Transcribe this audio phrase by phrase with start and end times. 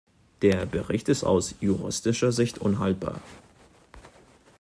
[0.41, 3.21] Der Bericht ist aus juristischer Sicht unhaltbar.